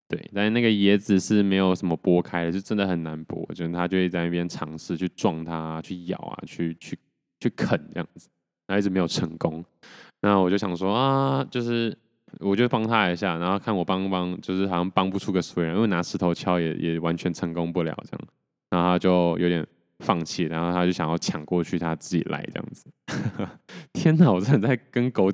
[0.08, 6.98] 对，但是那个椰子是没有什么剥开的，就真的很难剥，就他就一直在那边尝试去撞它、去咬啊、去去
[7.40, 8.30] 去啃这样子，
[8.68, 9.64] 他一直没有成功，
[10.22, 11.98] 那我就想说啊，就是。
[12.40, 18.28] 我就帮他一下，然后看我帮不帮，就是好像帮不出个所以然，因为拿石头敲也也完全成功不了这样，
[18.70, 19.66] 然后他就有点
[20.00, 22.90] 放弃，然后他就想要抢过去，他自己来这样子。
[23.94, 25.32] 天哪，我真的在跟狗，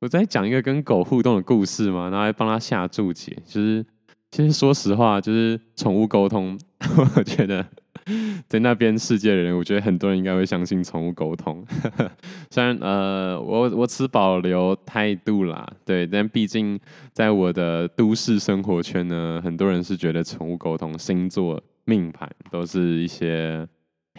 [0.00, 2.10] 我在讲一个跟狗互动的故事吗？
[2.10, 3.84] 然后还帮他下注解，就是
[4.30, 6.58] 其实说实话，就是宠物沟通，
[7.16, 7.66] 我觉得
[8.48, 11.64] 在那边世界的人，我觉得很多人应该会相信宠物沟通。
[12.50, 16.78] 虽然呃，我我持保留态度啦，对，但毕竟
[17.12, 23.66] 在我的都市生活圈呢，很多人是觉得宠物沟通、星座、命盘都是一些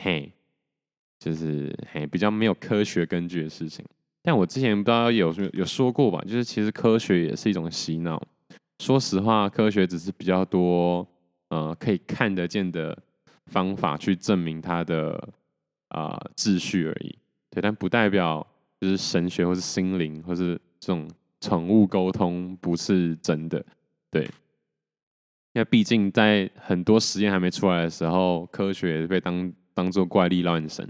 [0.01, 0.31] 嘿，
[1.19, 3.85] 就是嘿比较没有科学根据的事情。
[4.23, 8.21] 但我之前不知道有有说过吧，就是其实科学也是一种洗脑。
[8.79, 11.07] 说实话，科学只是比较多
[11.49, 12.97] 呃可以看得见的。
[13.47, 15.29] 方法去证明它的
[15.89, 17.17] 啊、秩序而已，
[17.49, 18.45] 对，但不代表
[18.81, 23.65] 就是神学或是心灵或是这种宠物沟通不是真的，
[24.11, 24.23] 对，
[25.53, 30.85] 因为毕竟在很多实验还没出来的时候，科学被当当做怪力乱神，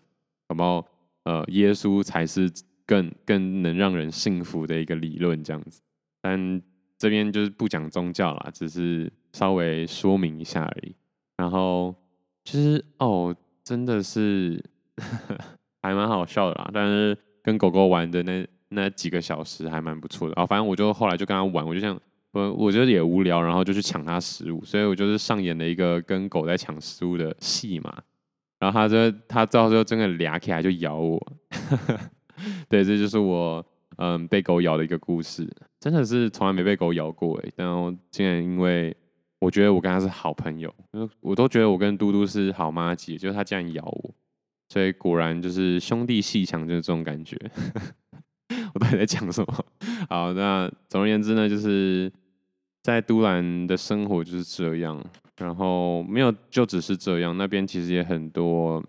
[0.49, 0.83] 好不好？
[1.25, 2.51] 呃，耶稣才是
[2.85, 5.79] 更更能让人信服的一个理论这样子，
[6.21, 6.61] 但
[6.97, 10.95] 这边就是不讲宗教啦，只是稍微说明一下而已，
[11.37, 11.93] 然后。
[12.49, 14.57] 其实哦，真的是
[15.83, 16.71] 还蛮好笑的啦。
[16.73, 20.45] 但是跟狗狗玩的那那几个小时还蛮不错的啊。
[20.45, 21.99] 反正我就后来就跟他玩，我就想
[22.31, 27.93] 我我觉得也无聊，然后就去抢它食物，所以我就是上演了一个跟狗在抢食物的戏嘛。
[28.59, 31.21] 然后它就它到时候真的俩起来就咬我。
[32.69, 33.61] 对，这就是我
[33.97, 35.45] 嗯被狗咬的一个故事，
[35.81, 37.51] 真的是从来没被狗咬过哎。
[37.57, 38.95] 然后竟然因为。
[39.39, 40.73] 我觉得我跟他是好朋友，
[41.21, 44.11] 我都觉得我跟嘟嘟是好妈吉，就是他竟然咬我，
[44.69, 47.37] 所以果然就是兄弟鬩墙就是这种感觉。
[48.73, 49.65] 我到底在讲什么？
[50.09, 52.11] 好，那总而言之呢，就是
[52.81, 54.99] 在都兰的生活就是这样，
[55.37, 58.83] 然后没有就只是这样，那边其实也很多，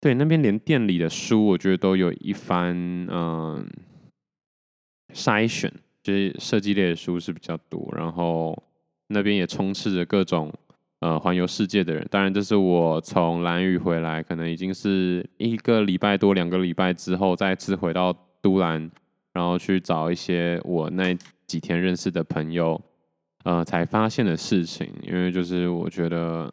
[0.00, 2.76] 对，那边连店里的书，我觉得都有一番
[3.10, 3.68] 嗯
[5.12, 8.56] 筛选，就是设计类的书是比较多，然后。
[9.10, 10.52] 那边也充斥着各种
[11.00, 18.90] 呃环游世界的人，当然这是我从兰屿回来，可能已经是一个礼拜多两个礼拜之后，再次回到都兰，
[19.32, 22.80] 然后去找一些我那几天认识的朋友，
[23.44, 24.88] 呃，才发现的事情。
[25.02, 26.50] 因为就是我觉得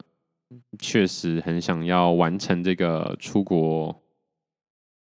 [0.79, 3.95] 确实很想要完成这个出国。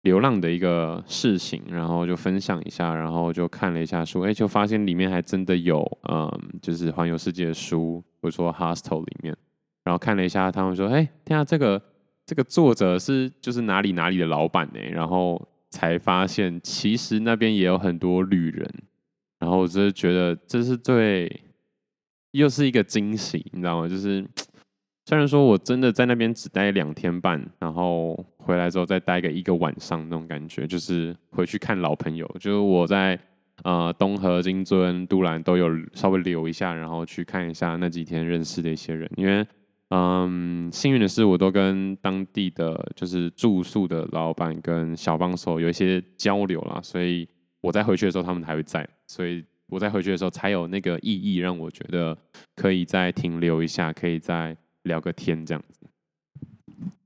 [0.05, 9.35] 流浪的一个事情，然后就分享一下，然后就看了一下书，哎，就发现里面还真的有，嗯，就是环游世界的书，或者说 hostel 里面，
[9.83, 11.81] 然后看了一下，他们说，哎，天啊，这个
[12.23, 14.79] 这个作者是就是哪里哪里的老板呢？
[14.91, 15.41] 然后
[15.71, 18.71] 才发现其实那边也有很多旅人，
[19.39, 21.41] 然后我就是觉得这是最
[22.31, 23.87] 又是一个惊喜，你知道吗？
[23.89, 24.23] 就是。
[25.07, 32.25] 虽然说我真的在那边只待两天半，然后回来之后再待个一个晚上那种感觉，就是回去看老朋友。
[32.39, 33.17] 就是我在
[33.63, 39.07] 呃东河、金樽、都兰都有稍微留一下，然后去看一下那几天认识的一些人。
[39.15, 39.45] 因为
[39.89, 47.29] 嗯，幸运的是我都跟当地的就是住宿的老板跟小帮手有一些交流啦，所以
[47.61, 52.17] 我在回去的时候他们还会在，所以我在回去的时候才有那个意义让我觉得
[52.55, 54.57] 可以再停留一下，可以再。
[54.85, 55.81] 聊个天这样子，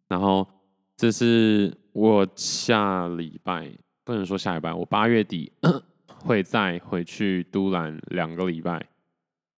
[0.07, 0.47] 然后
[0.95, 3.69] 这是我下礼拜，
[4.05, 5.51] 不能说下礼拜，我八月底
[6.23, 8.85] 会再回去都兰两个礼拜，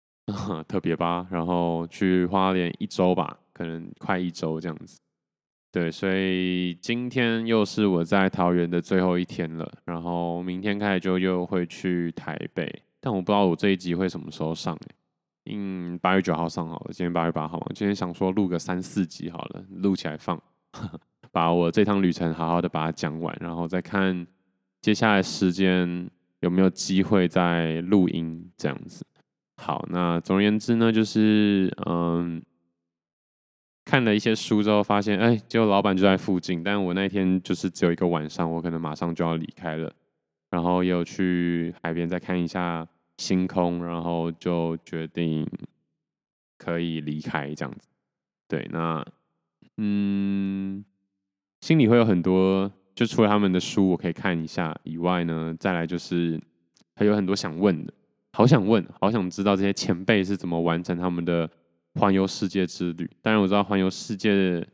[0.67, 4.97] 特别吧，然后去花莲一周吧，可能快一周这样子。
[5.71, 14.95] 对，所以今天又是我在桃园的最后一天了，然后明天开始就又会去台北，但我不知道我这一集会什么时候上欸。
[15.47, 20.39] 嗯，八月九号上好了，今天八月八号嘛，今天想说录个三四集好了，录起来放，
[21.31, 24.25] 把我这趟旅程好好的把它讲完，然后再看
[24.81, 26.09] 接下来时间
[26.41, 29.03] 有没有机会再录音这样子。
[29.57, 32.41] 好，那总而言之呢，就是嗯，
[33.83, 39.91] 看了一些书之后发现，哎，结果老板就在附近，但我那天就是只有一个晚上，我可能马上就要离开了，
[40.51, 42.87] 然后也有去海边再看一下。
[43.21, 45.47] 星空，然后就决定
[46.57, 47.87] 可以离开这样子。
[48.47, 49.05] 对，那
[49.77, 50.83] 嗯，
[51.61, 56.41] 心里会有很多，就除了他们的书我可以看一下以外呢，再来就是
[56.95, 57.93] 还有很多想问的，
[58.33, 61.47] 好想问，好想知道这些前辈是怎么完成他们的
[61.93, 63.07] 环游世界之旅。
[63.21, 64.65] 当然我知道环游世界，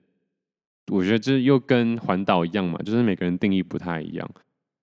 [0.90, 4.30] 我觉得这又跟环岛一样嘛，就是每个人定义不太一样。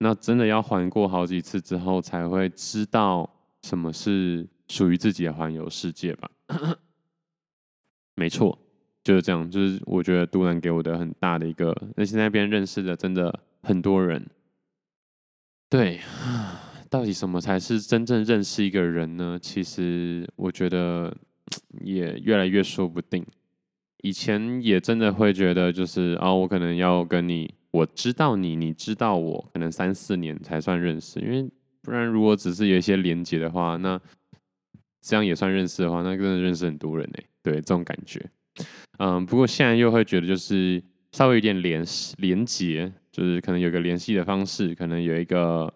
[0.01, 3.31] 那真的要环过好几次之后，才会知道。
[3.65, 6.31] 什么是属于自己的环游世界吧？
[8.15, 8.59] 没错，
[9.03, 9.51] 就是这样。
[9.51, 14.29] 就是我觉得都兰给我的很大的一个，那现在边认识的真的很多人。
[15.71, 15.99] 对，
[16.91, 19.39] 到底什么才是真正认识一个人呢？
[19.41, 21.17] 其实我觉得
[21.83, 23.25] 也越来越说不定。
[24.03, 31.51] 以前也真的会觉得，就是啊、我可能要跟你，我知道你，你知道我，可能三四年才算认识，因为
[31.85, 34.01] 不然如果只是有一些连接的话，那
[35.01, 37.19] 这样也算认识的话，那真的认识很多人呢。
[37.43, 38.25] 对，这种感觉。
[38.99, 40.83] 嗯，不过现在又会觉得，就是
[41.13, 41.85] 稍微有点连
[42.17, 45.73] 连接，就是可能有个联系的方式，可能有一个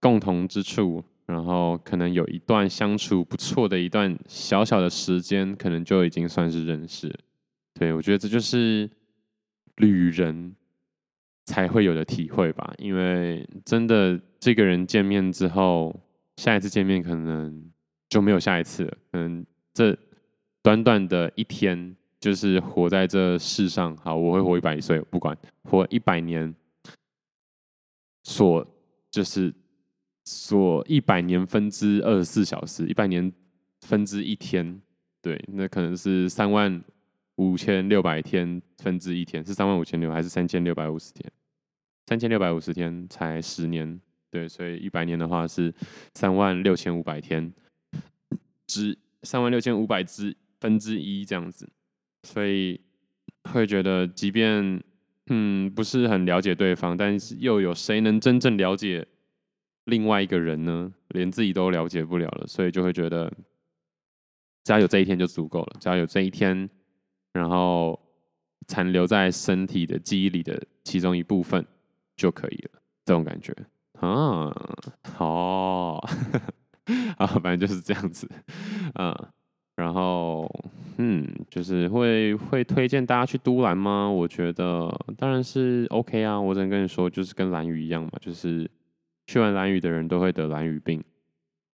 [0.00, 1.02] 共同之处。
[1.26, 7.10] 然后可能有一段相处不错的一段小小的时间，可能就已经算是认识。
[7.72, 8.86] 对，我觉得这就是
[9.76, 10.54] 旅人
[11.44, 12.74] 才会有的体会吧。
[12.78, 15.94] 因为真的这个人见面之后，
[16.36, 17.70] 下一次见面可能
[18.08, 18.96] 就没有下一次了。
[19.10, 19.96] 可能这
[20.62, 23.96] 短短的一天，就是活在这世上。
[23.96, 26.54] 好，我会活一百岁，不管活一百年，
[28.22, 28.66] 所
[29.10, 29.52] 就是。
[30.26, 33.30] 所一百年分之二十四小时，一百年
[33.82, 34.80] 分之一天，
[35.20, 36.82] 对，那可能是三万
[37.36, 41.30] 五千六百天分之一天，是三万五千六还是三千六百五十天？
[42.06, 45.72] 三千六百五十天才十年，对，所以一百年的话是
[46.14, 47.52] 三万六千五百天
[48.66, 51.68] 之三万六千五百之分之一这样子，
[52.22, 52.80] 所以
[53.50, 54.82] 会觉得，即便
[55.28, 59.06] 嗯不是很了解对方，但是又有谁能真正了解？
[59.86, 63.30] 另外一个人呢，连自己都了解不了了，所以就会觉得，
[64.64, 66.68] 只要有这一天就足够了，只要有这一天，
[67.34, 68.00] 然后
[68.66, 71.62] 残留在身体的记忆里的其中一部分
[72.16, 73.54] 就可以了，这种感觉
[74.00, 74.50] 啊，
[75.14, 75.96] 好，
[77.18, 78.26] 啊，反正就是这样子，
[78.94, 79.14] 嗯，
[79.76, 80.50] 然后
[80.96, 84.08] 嗯，就是会会推荐大家去都兰吗？
[84.08, 88.70] 我觉得当然是 OK 啊，我只能跟你说，就是跟兰屿一样嘛，就是。
[89.26, 91.02] 去完兰屿的人都会得兰屿病，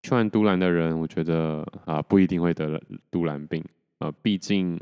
[0.05, 2.81] 去完都兰的人，我觉得啊不一定会得
[3.11, 3.61] 都兰病
[3.99, 4.81] 啊，毕竟，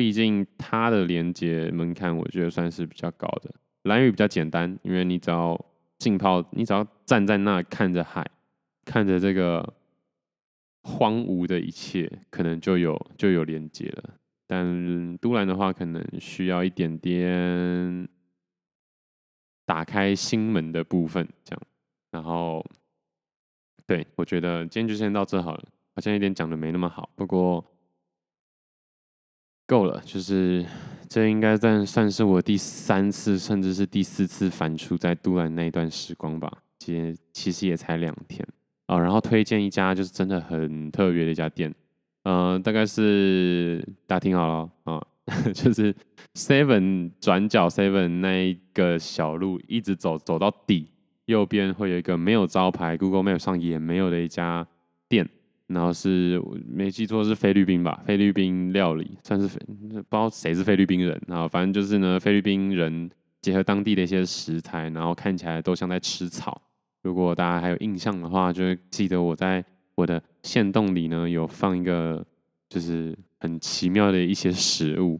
[0.00, 3.54] 毕竟它的连接门槛我觉得算是比较高的。
[3.82, 5.62] 蓝屿比较简单，因为你只要
[5.98, 8.26] 浸泡，你只要站在那看着海，
[8.86, 9.74] 看着这个
[10.84, 14.14] 荒芜的一切，可能就有就有连接了。
[14.46, 18.08] 但都兰的话，可能需要一点点。
[19.66, 21.62] 打开心门的部分，这样，
[22.10, 22.64] 然后，
[23.86, 25.64] 对，我觉得今天就先到这好了。
[25.94, 27.62] 好像有点讲的没那么好，不过
[29.70, 30.66] 够了，就是
[31.08, 36.52] 这应该算算是我第三次，甚至是第四次反出在都兰那一段时光吧。
[36.80, 38.44] 其实其实也才两天
[38.86, 41.72] 啊，然后推荐一家就是真的很特别的一家店，
[42.24, 45.00] 嗯、大概是大家听好了啊。
[45.54, 45.94] 就是
[46.34, 50.88] Seven 转角 Seven 那一个小路，一直走走到底，
[51.26, 54.66] 右边会有一个没有招牌，Google Map 上也没有的一家，
[55.70, 63.10] 然后是没记错是菲律宾吧，菲律宾料理，算是菲不知道谁是菲律宾人，然后反正就是呢，菲律宾人
[63.40, 66.60] 结合当地的一些食材，然后看起来都像在吃草。
[67.02, 69.64] 如果大家还有印象的话，就会记得我在
[69.94, 72.24] 我的限动里呢有放一个，
[72.68, 73.16] 就是。
[73.42, 75.18] 很奇妙的一些食物，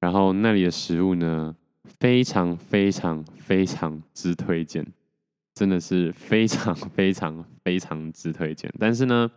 [0.00, 1.54] 然后那里的食物呢，
[2.00, 4.84] 非常非常非常之推荐，
[5.54, 8.68] 真的是非常非常非常之推荐。
[8.76, 9.30] 但是呢，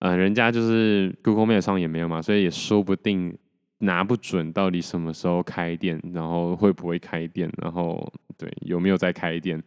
[0.00, 3.34] 呃，人家就是 Google Map 上也没有嘛，所以也说不定
[3.78, 9.62] 拿不准到底什么时候开店，然后会不会开店，然后对有没有在开店，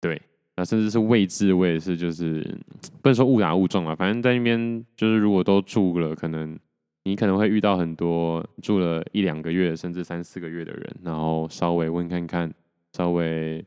[0.00, 0.20] 对。
[0.56, 2.40] 那甚至是位置，我也是就是
[3.02, 6.58] 不能说误打误撞啊，反正在那边就是如果都住了，可能。
[7.06, 12.50] 你可能会遇到很多住了一两个月甚至三四个月的人，然后稍微问看看，
[12.94, 13.62] 稍微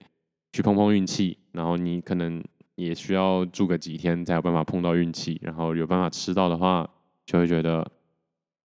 [0.51, 2.43] 去碰碰运气，然后你可能
[2.77, 6.89] 也需要住个几天才有办法碰到运气，然后有办法吃到的话，
[7.25, 7.85] 就会觉得，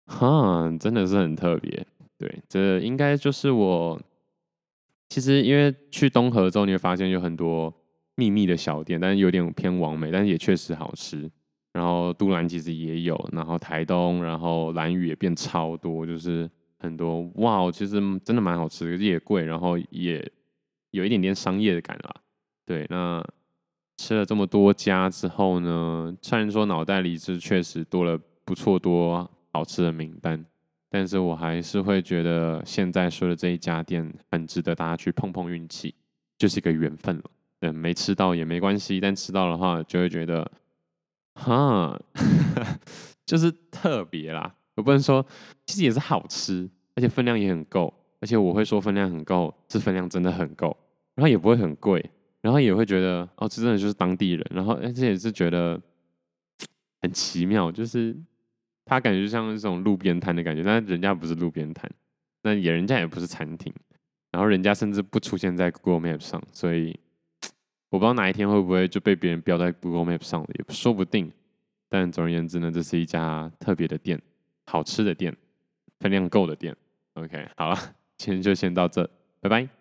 [0.06, 1.86] 哈，真的是很特别。
[2.18, 4.00] 对，这应该就是我。
[5.11, 7.72] 其实因为去东河之后，你会发现有很多
[8.14, 11.30] 秘密的小店，但是有点偏网美，但是也确实好吃。
[11.72, 20.30] 然后都兰其实也有，然后台东，然后兰屿也变超多，就是很多哇，其实真的蛮好吃的，也贵，然后也
[20.90, 22.14] 有一点点商业的感啦。
[22.66, 23.24] 对，那
[23.99, 30.42] 吃了这么多家之后呢，虽然说脑袋里是确实多了不错多好吃的名单，
[30.88, 35.94] 但是我还是会觉得现在说的这一家店很值得大家去碰碰运气，
[36.38, 37.24] 就是一个缘分了。
[37.61, 40.51] 嗯，没吃到也没关系，但吃到的话就会觉得。
[41.34, 41.96] 哈，
[43.24, 44.53] 就是特别啦。
[44.74, 45.24] 我不能说，
[45.66, 47.92] 其实也是好吃，而且分量也很够。
[48.20, 50.76] 而且我会说分量很够，是分量真的很够。
[51.14, 52.11] 然后也不会很贵，
[52.41, 54.47] 然后也会觉得哦，这真的就是当地人。
[54.51, 55.80] 然后而且也是觉得
[57.03, 58.16] 很奇妙，就是
[58.84, 61.91] 他感觉就像那种路边摊的感觉，但是人家不是路边摊，
[62.43, 63.72] 那也人家也不是餐厅，
[64.30, 66.99] 然后人家甚至不出现在 Google Map 上，所以
[67.91, 71.30] 我不知道哪一天会不会就被别人标在 Google Map 上了，也说不定。
[71.91, 74.20] 但总而言之呢，这是一家特别的店，
[74.66, 75.34] 好吃的店，
[76.01, 76.76] 分量够的店。
[77.14, 77.76] OK，好了，
[78.18, 79.09] 今天就先到这，
[79.41, 79.78] 拜拜。